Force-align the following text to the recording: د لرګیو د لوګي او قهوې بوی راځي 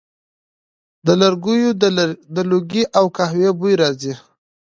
د 1.05 1.07
لرګیو 1.21 1.71
د 2.35 2.37
لوګي 2.51 2.83
او 2.97 3.05
قهوې 3.15 3.49
بوی 3.59 3.73
راځي 3.81 4.13